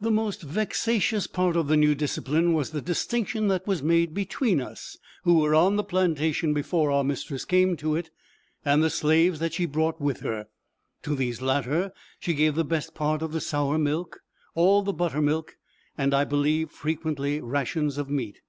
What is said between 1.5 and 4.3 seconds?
of the new discipline was the distinction that was made